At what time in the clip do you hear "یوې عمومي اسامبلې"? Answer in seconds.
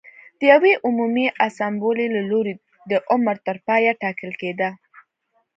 0.53-2.05